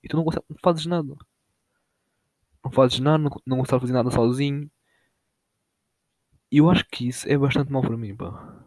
E 0.03 0.08
tu 0.08 0.17
não, 0.17 0.25
não 0.25 0.58
fazes 0.62 0.86
nada. 0.86 1.15
Não 2.63 2.72
fazes 2.72 3.00
nada, 3.00 3.17
não, 3.17 3.32
não 3.46 3.58
gostava 3.58 3.79
de 3.79 3.84
fazer 3.88 3.94
nada 3.94 4.12
sozinho. 4.12 4.70
E 6.51 6.58
eu 6.58 6.70
acho 6.70 6.86
que 6.86 7.08
isso 7.08 7.27
é 7.27 7.38
bastante 7.38 7.72
mal 7.72 7.82
para 7.82 7.98
mim, 7.98 8.15
pá. 8.15 8.63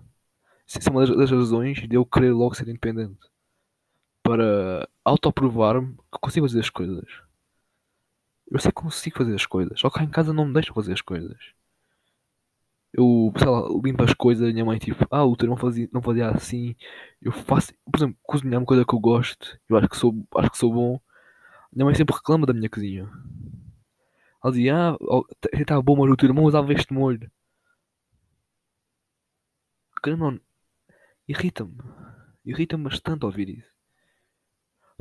Isso 0.66 0.78
é 0.88 0.90
uma 0.90 1.06
das, 1.06 1.16
das 1.16 1.30
razões 1.30 1.88
de 1.88 1.96
eu 1.96 2.04
querer 2.06 2.32
logo 2.32 2.54
ser 2.54 2.68
independente. 2.68 3.18
Para 4.22 4.88
autoprovar-me 5.04 5.96
que 5.96 6.18
consigo 6.20 6.46
fazer 6.46 6.60
as 6.60 6.70
coisas. 6.70 7.08
Eu 8.50 8.58
sei 8.58 8.70
que 8.70 8.82
consigo 8.82 9.18
fazer 9.18 9.34
as 9.34 9.46
coisas. 9.46 9.80
Só 9.80 9.88
que 9.88 9.98
cá 9.98 10.04
em 10.04 10.10
casa 10.10 10.32
não 10.32 10.46
me 10.46 10.52
deixam 10.52 10.74
fazer 10.74 10.92
as 10.92 11.00
coisas. 11.00 11.38
Eu, 12.92 13.32
sei 13.38 13.46
lá, 13.48 13.68
limpo 13.84 14.02
as 14.02 14.14
coisas, 14.14 14.48
a 14.48 14.52
minha 14.52 14.64
mãe 14.64 14.78
tipo, 14.78 15.06
ah, 15.10 15.24
o 15.24 15.36
teu 15.36 15.48
não 15.48 15.56
fazia, 15.56 15.88
não 15.92 16.02
fazia 16.02 16.28
assim. 16.28 16.74
Eu 17.22 17.32
faço, 17.32 17.72
por 17.84 17.98
exemplo, 17.98 18.16
cozinhar 18.22 18.60
uma 18.60 18.66
coisa 18.66 18.84
que 18.84 18.94
eu 18.94 18.98
gosto, 18.98 19.58
eu 19.68 19.76
acho 19.76 19.88
que 19.88 19.96
sou, 19.96 20.14
acho 20.36 20.50
que 20.50 20.58
sou 20.58 20.72
bom. 20.72 21.00
Minha 21.72 21.84
mãe 21.86 21.94
sempre 21.94 22.16
reclama 22.16 22.46
da 22.46 22.52
minha 22.52 22.68
cozinha. 22.68 23.08
Ela 24.42 24.52
dizia, 24.52 24.74
ah, 24.76 24.96
está 25.52 25.78
oh, 25.78 25.82
bom, 25.82 25.96
mas 25.96 26.10
o 26.10 26.16
teu 26.16 26.28
irmão 26.28 26.44
usava 26.44 26.72
este 26.72 26.92
molho. 26.92 27.30
Não, 30.06 30.40
irrita-me. 31.28 31.76
Irrita-me 32.44 32.84
bastante 32.84 33.24
ouvir 33.24 33.50
isso. 33.50 33.70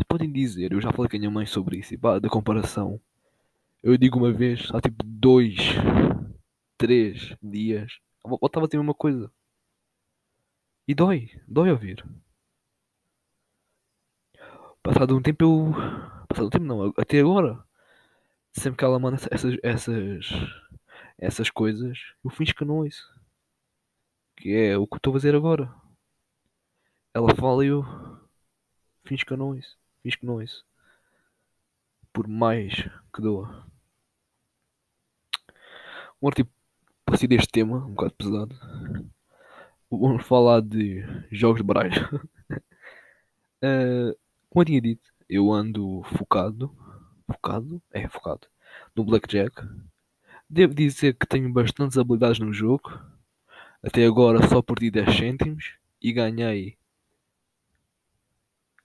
podem 0.07 0.31
dizer, 0.31 0.73
eu 0.73 0.81
já 0.81 0.91
falei 0.91 1.09
com 1.09 1.15
a 1.15 1.19
minha 1.19 1.31
mãe 1.31 1.45
sobre 1.45 1.77
isso, 1.77 1.93
e 1.93 1.97
pá, 1.97 2.19
da 2.19 2.29
comparação. 2.29 2.99
Eu 3.81 3.97
digo 3.97 4.19
uma 4.19 4.31
vez, 4.31 4.69
há 4.73 4.81
tipo 4.81 5.03
dois 5.05 5.55
três 6.79 7.35
dias, 7.43 7.99
voltava 8.23 8.65
a 8.65 8.69
ter 8.69 8.77
a 8.77 8.79
mesma 8.79 8.93
coisa. 8.93 9.29
E 10.87 10.95
dói, 10.95 11.29
dói 11.47 11.69
ouvir. 11.69 12.03
Passado 14.81 15.15
um 15.15 15.21
tempo 15.21 15.43
eu. 15.43 15.73
Passado 16.27 16.47
um 16.47 16.49
tempo 16.49 16.65
não, 16.65 16.93
até 16.97 17.19
agora. 17.19 17.63
Sempre 18.53 18.77
que 18.77 18.85
ela 18.85 18.97
manda 18.97 19.17
essas, 19.29 19.57
essas, 19.61 20.25
essas 21.17 21.49
coisas, 21.49 21.99
eu 22.23 22.31
finjo 22.31 22.55
que 22.55 22.65
não 22.65 22.77
ouço. 22.77 23.13
Que 24.37 24.55
é 24.55 24.77
o 24.77 24.87
que 24.87 24.95
estou 24.95 25.11
a 25.11 25.15
fazer 25.15 25.35
agora. 25.35 25.71
Ela 27.13 27.35
fala 27.35 27.63
e 27.65 27.67
eu 27.67 27.83
finjo 29.03 29.25
que 29.25 29.33
eu 29.33 29.37
não 29.37 29.49
ouço. 29.49 29.77
Finjo 30.01 30.17
que 30.17 30.25
não 30.25 30.35
ouço. 30.35 30.65
Por 32.13 32.27
mais 32.27 32.73
que 33.13 33.21
doa. 33.21 33.69
Partir 37.09 37.27
deste 37.27 37.47
tema, 37.47 37.77
um 37.77 37.93
bocado 37.93 38.13
pesado, 38.13 38.55
vamos 39.89 40.23
falar 40.23 40.61
de 40.61 41.03
jogos 41.31 41.57
de 41.59 41.63
baralho. 41.63 42.07
uh, 43.63 44.15
como 44.47 44.61
eu 44.61 44.65
tinha 44.65 44.79
dito, 44.79 45.11
eu 45.27 45.51
ando 45.51 46.03
focado, 46.03 46.71
focado, 47.25 47.81
é 47.91 48.07
focado, 48.07 48.47
no 48.95 49.03
Blackjack. 49.03 49.59
Devo 50.47 50.73
dizer 50.75 51.15
que 51.15 51.25
tenho 51.25 51.51
bastantes 51.51 51.97
habilidades 51.97 52.39
no 52.39 52.53
jogo. 52.53 52.99
Até 53.81 54.05
agora 54.05 54.47
só 54.47 54.61
perdi 54.61 54.91
10 54.91 55.15
cêntimos 55.15 55.77
e 56.01 56.11
ganhei 56.13 56.77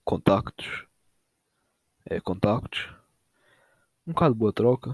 contactos. 0.02 0.86
É, 2.06 2.20
contactos. 2.20 2.88
Um 4.06 4.12
bocado 4.12 4.34
boa 4.34 4.52
troca. 4.52 4.90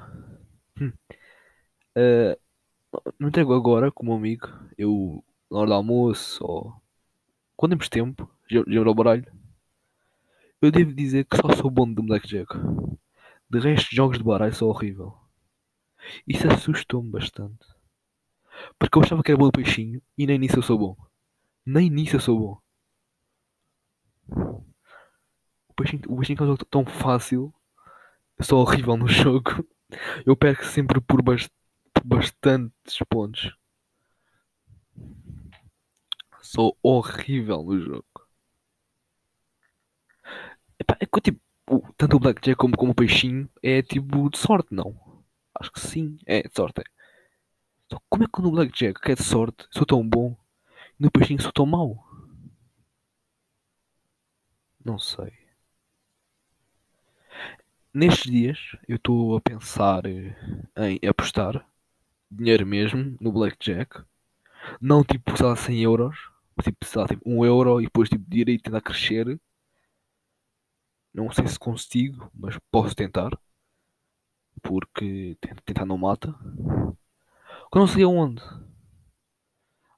Uh, 1.97 2.50
não 3.19 3.29
entrego 3.29 3.55
agora 3.55 3.91
como 3.91 4.13
amigo. 4.13 4.49
Eu, 4.77 5.25
na 5.51 5.59
hora 5.59 5.69
do 5.69 5.75
almoço 5.75 6.45
ou 6.45 6.81
quando 7.57 7.73
temos 7.73 7.89
tempo, 7.89 8.31
jogar 8.49 8.87
ao 8.89 8.95
baralho. 8.95 9.31
Eu 10.63 10.71
devo 10.71 10.95
dizer 10.95 11.25
que 11.25 11.37
só 11.37 11.55
sou 11.55 11.71
bom 11.71 11.93
de 11.93 12.03
Blackjack. 12.03 12.55
De 13.51 13.59
resto, 13.59 13.95
jogos 13.95 14.19
de 14.19 14.25
baralho 14.25 14.55
sou 14.55 14.71
horrível. 14.71 15.15
Isso 16.27 16.49
assustou-me 16.49 17.11
bastante. 17.11 17.67
Porque 18.79 18.97
eu 18.97 19.03
achava 19.03 19.23
que 19.23 19.31
era 19.31 19.39
bom 19.39 19.47
do 19.47 19.53
peixinho 19.53 20.03
e 20.17 20.27
nem 20.27 20.39
nisso 20.39 20.59
eu 20.59 20.63
sou 20.63 20.79
bom. 20.79 20.97
Nem 21.65 21.91
nisso 21.91 22.17
eu 22.17 22.21
sou 22.21 22.39
bom. 22.39 22.61
O 25.69 25.75
peixinho, 25.75 26.03
o 26.09 26.17
peixinho 26.17 26.39
é 26.41 26.43
um 26.43 26.47
jogo 26.47 26.65
tão 26.65 26.87
fácil. 26.87 27.53
Eu 28.39 28.45
sou 28.45 28.61
horrível 28.61 28.97
no 28.97 29.07
jogo. 29.09 29.67
Eu 30.25 30.37
perco 30.37 30.65
sempre 30.65 31.01
por, 31.01 31.21
bast 31.23 31.49
por 31.49 31.60
bastantes 32.05 32.99
pontos. 33.09 33.57
Sou 36.43 36.77
horrível 36.83 37.63
no 37.63 37.79
jogo. 37.81 38.07
É 40.79 41.07
que 41.07 41.21
tipo, 41.21 41.41
tanto 41.97 42.17
o 42.17 42.21
Blackjack 42.21 42.57
como, 42.57 42.77
como 42.77 42.93
o 42.93 42.95
peixinho 42.95 43.49
é 43.63 43.83
tipo 43.83 44.29
de 44.31 44.39
sorte, 44.39 44.75
não? 44.75 45.23
Acho 45.55 45.73
que 45.73 45.81
sim, 45.81 46.19
é 46.27 46.43
de 46.43 46.55
sorte. 46.55 46.83
Então, 47.87 48.01
como 48.09 48.25
é 48.25 48.27
que 48.27 48.43
no 48.43 48.51
Blackjack, 48.51 49.01
que 49.01 49.13
é 49.13 49.15
de 49.15 49.23
sorte, 49.23 49.67
sou 49.71 49.87
tão 49.87 50.07
bom 50.09 50.37
e 50.99 51.03
no 51.03 51.11
peixinho 51.11 51.41
sou 51.43 51.53
tão 51.53 51.67
mau? 51.67 52.05
Não 54.85 54.99
sei. 54.99 55.33
Nestes 57.93 58.31
dias 58.31 58.59
eu 58.89 58.97
estou 58.97 59.37
a 59.37 59.41
pensar 59.41 60.03
em 60.07 61.09
apostar 61.09 61.67
dinheiro 62.31 62.67
mesmo 62.67 63.17
no 63.21 63.33
Blackjack. 63.33 64.03
Não 64.81 65.03
tipo, 65.05 65.33
lá, 65.43 65.57
100 65.57 65.83
euros. 65.83 66.31
Tipo, 66.63 66.87
lá, 66.97 67.07
tipo 67.07 67.23
1 67.25 67.45
euro 67.45 67.81
e 67.81 67.85
depois 67.85 68.09
tipo 68.09 68.25
direito 68.29 68.65
tentar 68.65 68.81
crescer. 68.81 69.41
Não 71.13 71.31
sei 71.33 71.49
se 71.49 71.59
consigo, 71.59 72.31
mas 72.35 72.59
posso 72.71 72.95
tentar. 72.95 73.31
Porque 74.63 75.37
tentar 75.65 75.85
não 75.87 75.99
mata. 75.99 76.35
Eu 77.73 77.79
não 77.79 77.87
sei 77.87 78.05
aonde. 78.05 78.43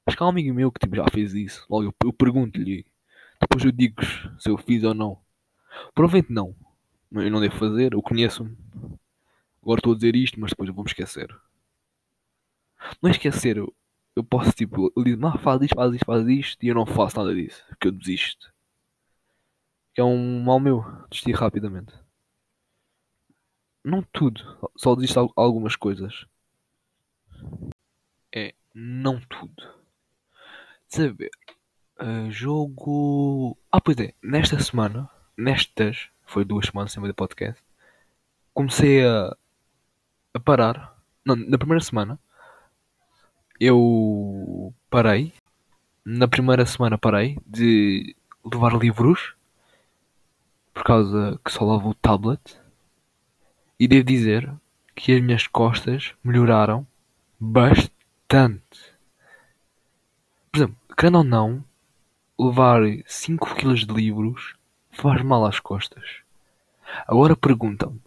Acho 0.05 0.17
que 0.17 0.23
há 0.23 0.25
um 0.25 0.29
amigo 0.29 0.53
meu 0.53 0.71
que 0.71 0.79
tipo, 0.79 0.95
já 0.95 1.05
fez 1.11 1.33
isso. 1.33 1.65
Logo 1.69 1.85
eu, 1.85 1.95
eu 2.03 2.13
pergunto-lhe. 2.13 2.85
Depois 3.39 3.63
eu 3.63 3.71
digo 3.71 4.01
se 4.39 4.49
eu 4.49 4.57
fiz 4.57 4.83
ou 4.83 4.93
não. 4.93 5.19
Provavelmente 5.93 6.31
não. 6.31 6.55
Eu 7.11 7.31
não 7.31 7.41
devo 7.41 7.57
fazer. 7.57 7.93
Eu 7.93 8.01
conheço-me. 8.01 8.57
Agora 9.61 9.79
estou 9.79 9.93
a 9.93 9.95
dizer 9.95 10.15
isto, 10.15 10.39
mas 10.39 10.51
depois 10.51 10.67
eu 10.67 10.73
vou 10.75 10.83
me 10.83 10.89
esquecer. 10.89 11.27
Não 13.01 13.09
esquecer. 13.09 13.57
Eu, 13.57 13.73
eu 14.15 14.23
posso 14.23 14.51
tipo. 14.51 14.91
Digo, 15.03 15.21
não, 15.21 15.37
faz 15.37 15.61
isto, 15.61 15.75
faz 15.75 15.93
isto, 15.93 16.05
faz 16.05 16.27
isto. 16.27 16.63
E 16.63 16.67
eu 16.67 16.75
não 16.75 16.85
faço 16.85 17.17
nada 17.17 17.33
disso. 17.33 17.63
Porque 17.69 17.87
eu 17.87 17.91
desisto. 17.91 18.53
Que 19.93 20.01
é 20.01 20.03
um 20.03 20.43
mal 20.43 20.59
meu. 20.59 20.83
Desistir 21.09 21.33
rapidamente. 21.33 21.93
Não 23.83 24.01
tudo. 24.01 24.41
Só 24.77 24.95
desisto 24.95 25.31
algumas 25.35 25.75
coisas. 25.75 26.25
É, 28.33 28.53
não 28.73 29.19
tudo. 29.19 29.63
Saber. 30.87 31.31
Uh, 31.99 32.31
jogo. 32.31 33.57
Ah, 33.71 33.81
pois 33.81 33.97
é. 33.97 34.13
Nesta 34.21 34.59
semana. 34.59 35.09
Nestas. 35.37 36.09
Foi 36.25 36.45
duas 36.45 36.67
semanas 36.67 36.91
sem 36.91 37.03
ver 37.03 37.13
podcast. 37.13 37.61
Comecei 38.53 39.05
a. 39.05 39.35
A 40.33 40.39
parar. 40.39 40.97
Não, 41.25 41.35
na 41.35 41.57
primeira 41.57 41.83
semana. 41.83 42.19
Eu. 43.65 44.73
Parei. 44.89 45.31
Na 46.03 46.27
primeira 46.27 46.65
semana 46.65 46.97
parei 46.97 47.37
de 47.47 48.13
levar 48.43 48.73
livros 48.73 49.33
por 50.73 50.83
causa 50.83 51.39
que 51.43 51.49
só 51.49 51.63
lavo 51.63 51.91
o 51.91 51.93
tablet. 51.93 52.59
E 53.79 53.87
devo 53.87 54.03
dizer 54.03 54.53
que 54.93 55.13
as 55.13 55.21
minhas 55.21 55.47
costas 55.47 56.13
melhoraram 56.21 56.85
bastante. 57.39 58.93
Por 60.51 60.57
exemplo, 60.57 60.75
querendo 60.97 61.19
ou 61.19 61.23
não, 61.23 61.63
levar 62.37 62.81
5 63.05 63.55
kg 63.55 63.75
de 63.75 63.93
livros 63.93 64.55
faz 64.91 65.21
mal 65.21 65.45
às 65.45 65.61
costas. 65.61 66.17
Agora 67.07 67.33
perguntam 67.35 67.97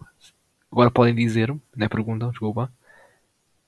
agora 0.77 0.90
podem 0.90 1.14
dizer-me, 1.14 1.61
não 1.75 1.87
é 1.87 1.88
perguntam, 1.88 2.31
desculpa, 2.31 2.71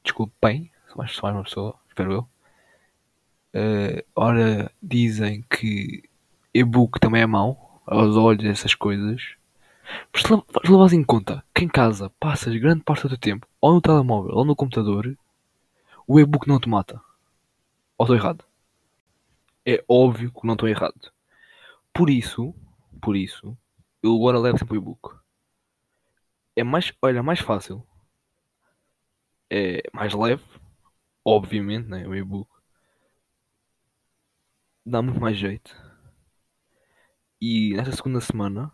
desculpem, 0.02 0.70
mais, 0.96 1.20
mais 1.20 1.34
uma 1.34 1.44
pessoa, 1.44 1.74
espero 1.88 2.12
eu. 2.12 2.28
Uh, 3.54 4.04
ora 4.14 4.70
dizem 4.82 5.42
que 5.50 6.02
e-book 6.52 7.00
também 7.00 7.22
é 7.22 7.26
mau, 7.26 7.82
aos 7.86 8.16
olhos, 8.16 8.44
essas 8.44 8.74
coisas. 8.74 9.36
Mas 10.12 10.22
se 10.22 10.70
levas 10.70 10.92
em 10.92 11.02
conta 11.02 11.42
que 11.54 11.64
em 11.64 11.68
casa 11.68 12.10
passas 12.20 12.54
grande 12.56 12.82
parte 12.84 13.02
do 13.02 13.10
teu 13.10 13.18
tempo 13.18 13.46
ou 13.60 13.72
no 13.74 13.80
telemóvel 13.80 14.34
ou 14.34 14.44
no 14.44 14.54
computador, 14.54 15.16
o 16.06 16.20
e-book 16.20 16.46
não 16.46 16.60
te 16.60 16.68
mata. 16.68 17.00
Ou 17.96 18.04
estou 18.04 18.16
errado? 18.16 18.44
É 19.66 19.82
óbvio 19.88 20.32
que 20.32 20.46
não 20.46 20.54
estou 20.54 20.68
errado. 20.68 21.12
Por 21.92 22.10
isso, 22.10 22.54
por 23.00 23.16
isso, 23.16 23.56
eu 24.02 24.14
agora 24.14 24.38
levo 24.38 24.58
sempre 24.58 24.76
o 24.76 24.80
e-book. 24.80 25.16
É 26.54 26.62
mais, 26.62 26.92
olha, 27.02 27.22
mais 27.22 27.40
fácil. 27.40 27.82
É 29.50 29.82
mais 29.92 30.12
leve, 30.12 30.42
obviamente, 31.24 31.88
né? 31.88 32.06
O 32.06 32.14
e-book. 32.14 32.50
Dá 34.84 35.02
muito 35.02 35.20
mais 35.20 35.36
jeito 35.36 35.74
e 37.40 37.74
nesta 37.74 37.94
segunda 37.94 38.20
semana 38.20 38.72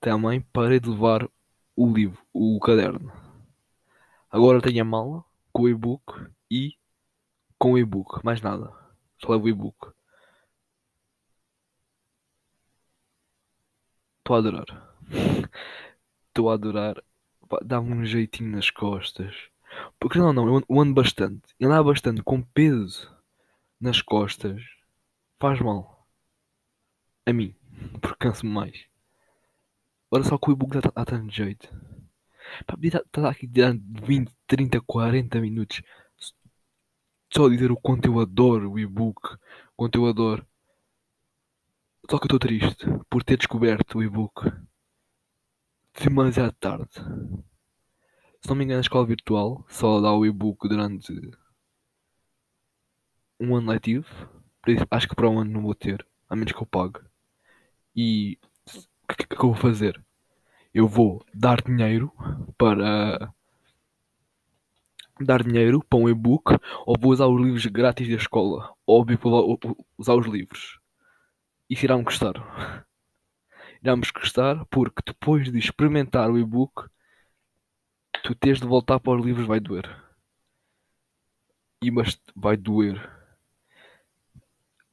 também 0.00 0.40
parei 0.40 0.80
de 0.80 0.90
levar 0.90 1.28
o 1.76 1.92
livro, 1.92 2.20
o 2.32 2.58
caderno. 2.60 3.12
Agora 4.30 4.60
tenho 4.60 4.82
a 4.82 4.84
mala 4.84 5.24
com 5.52 5.62
o 5.62 5.68
e-book 5.68 6.28
e 6.50 6.76
com 7.58 7.72
o 7.72 7.78
e-book, 7.78 8.24
mais 8.24 8.40
nada. 8.40 8.72
Só 9.20 9.32
levo 9.32 9.44
o 9.44 9.48
e-book. 9.48 9.94
Estou 14.18 14.36
a 14.36 14.38
adorar. 14.38 14.98
Estou 16.28 16.50
a 16.50 16.54
adorar. 16.54 17.02
Dá-me 17.64 17.92
um 17.92 18.04
jeitinho 18.04 18.50
nas 18.50 18.70
costas. 18.70 19.34
Porque 19.98 20.18
não, 20.18 20.32
não, 20.32 20.62
eu 20.68 20.80
ando 20.80 20.94
bastante. 20.94 21.42
E 21.58 21.64
andar 21.64 21.82
bastante 21.82 22.22
com 22.22 22.42
peso 22.42 23.10
nas 23.80 24.00
costas 24.02 24.62
faz 25.38 25.60
mal 25.60 26.06
a 27.26 27.32
mim, 27.32 27.54
porque 28.00 28.16
canso-me 28.18 28.52
mais. 28.52 28.86
Olha 30.10 30.24
só 30.24 30.38
que 30.38 30.50
o 30.50 30.52
e-book 30.52 30.72
dá, 30.72 30.80
dá 30.94 31.04
tanto 31.04 31.32
jeito. 31.32 31.68
Pá, 32.66 32.74
podia 32.74 33.02
estar 33.04 33.28
aqui 33.28 33.46
durante 33.46 33.82
20, 34.02 34.32
30, 34.46 34.80
40 34.82 35.40
minutos 35.40 35.82
só 37.34 37.48
dizer 37.48 37.72
o 37.72 37.76
quanto 37.76 38.06
eu 38.06 38.20
adoro 38.20 38.72
o 38.72 38.78
e-book, 38.78 39.36
quanto 39.76 39.96
eu 39.96 40.06
adoro. 40.06 40.46
Só 42.08 42.18
que 42.18 42.24
eu 42.24 42.36
estou 42.36 42.38
triste 42.38 42.86
por 43.10 43.24
ter 43.24 43.36
descoberto 43.36 43.98
o 43.98 44.02
e-book 44.02 44.52
demasiado 45.98 46.52
tarde. 46.60 46.92
Se 48.44 48.50
não 48.50 48.56
me 48.56 48.64
engano, 48.64 48.80
a 48.80 48.82
escola 48.82 49.06
virtual 49.06 49.64
só 49.70 50.02
dá 50.02 50.12
o 50.12 50.26
e-book 50.26 50.68
durante 50.68 51.14
um 53.40 53.56
ano 53.56 53.70
letivo. 53.70 54.06
Acho 54.90 55.08
que 55.08 55.14
para 55.14 55.30
um 55.30 55.38
ano 55.38 55.50
não 55.50 55.62
vou 55.62 55.74
ter, 55.74 56.06
a 56.28 56.36
menos 56.36 56.52
que 56.52 56.60
eu 56.60 56.66
pague. 56.66 57.00
E 57.96 58.38
o 59.08 59.14
que, 59.14 59.26
que 59.26 59.36
eu 59.36 59.48
vou 59.48 59.54
fazer? 59.54 59.98
Eu 60.74 60.86
vou 60.86 61.24
dar 61.32 61.62
dinheiro 61.62 62.12
para 62.58 63.32
dar 65.18 65.42
dinheiro 65.42 65.82
para 65.82 65.98
um 65.98 66.10
e-book 66.10 66.52
ou 66.84 66.98
vou 67.00 67.12
usar 67.12 67.26
os 67.28 67.40
livros 67.40 67.64
grátis 67.64 68.06
da 68.06 68.16
escola. 68.16 68.74
Óbvio 68.86 69.18
vou 69.22 69.58
usar 69.96 70.16
os 70.16 70.26
livros. 70.26 70.78
Isso 71.70 71.86
irá-me 71.86 72.04
custar. 72.04 72.34
Irá-me 73.82 74.02
custar 74.12 74.66
porque 74.66 75.00
depois 75.06 75.50
de 75.50 75.58
experimentar 75.58 76.30
o 76.30 76.38
e-book 76.38 76.90
tu 78.24 78.34
tens 78.34 78.58
de 78.58 78.66
voltar 78.66 78.98
para 78.98 79.18
os 79.20 79.24
livros 79.24 79.46
vai 79.46 79.60
doer. 79.60 79.84
E 81.82 81.90
mas 81.90 82.18
vai 82.34 82.56
doer. 82.56 82.98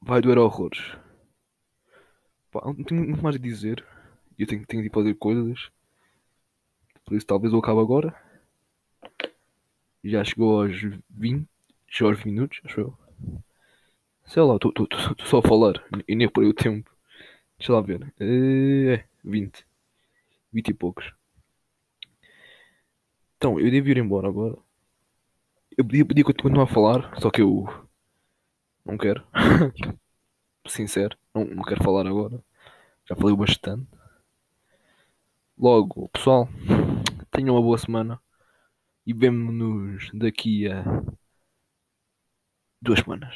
Vai 0.02 0.20
doer 0.20 0.36
horrores. 0.36 0.94
Pá, 2.50 2.60
não 2.66 2.84
tenho 2.84 3.08
muito 3.08 3.22
mais 3.22 3.36
a 3.36 3.38
dizer. 3.38 3.82
Eu 4.38 4.46
tenho, 4.46 4.66
tenho 4.66 4.82
de 4.82 4.90
fazer 4.90 5.14
coisas. 5.14 5.70
Por 7.06 7.16
isso 7.16 7.26
talvez 7.26 7.54
eu 7.54 7.60
acabe 7.60 7.80
agora. 7.80 8.14
Já 10.04 10.22
chegou 10.24 10.60
aos 10.60 10.76
20, 11.08 11.48
chegou 11.88 12.10
aos 12.10 12.18
20 12.18 12.26
minutos, 12.26 12.60
acho 12.64 12.80
eu. 12.80 12.98
Sei 14.26 14.42
lá, 14.42 14.56
estou 14.56 14.74
só 15.24 15.38
a 15.38 15.42
falar 15.42 15.82
e 16.06 16.14
nem 16.14 16.28
aí 16.28 16.46
o 16.46 16.52
tempo. 16.52 16.90
Deixa 17.56 17.72
lá 17.72 17.80
ver. 17.80 18.12
É, 18.20 19.04
20. 19.24 19.66
20 20.52 20.68
e 20.68 20.74
poucos. 20.74 21.21
Então, 23.42 23.58
eu 23.58 23.72
devo 23.72 23.88
ir 23.88 23.98
embora 23.98 24.28
agora. 24.28 24.56
Eu 25.76 25.84
podia, 25.84 26.06
podia 26.06 26.22
continuar 26.22 26.62
a 26.62 26.66
falar, 26.68 27.20
só 27.20 27.28
que 27.28 27.42
eu 27.42 27.64
não 28.86 28.96
quero. 28.96 29.26
Sincero, 30.64 31.18
não, 31.34 31.44
não 31.46 31.64
quero 31.64 31.82
falar 31.82 32.06
agora. 32.06 32.40
Já 33.04 33.16
falei 33.16 33.34
bastante. 33.34 33.88
Logo, 35.58 36.08
pessoal, 36.10 36.48
tenham 37.32 37.56
uma 37.56 37.62
boa 37.62 37.76
semana 37.76 38.20
e 39.04 39.12
vemo-nos 39.12 40.08
daqui 40.14 40.68
a 40.68 40.84
duas 42.80 43.00
semanas. 43.00 43.34